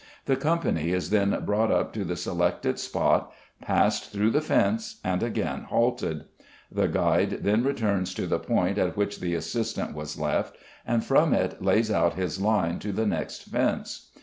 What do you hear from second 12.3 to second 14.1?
line to the next fence.